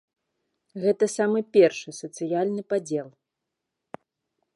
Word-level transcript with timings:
Гэта 0.85 1.09
самы 1.17 1.39
першы 1.57 1.93
сацыяльны 1.97 2.61
падзел. 2.73 3.07